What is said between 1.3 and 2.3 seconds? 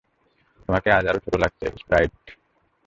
লাগছে, স্প্রাইট।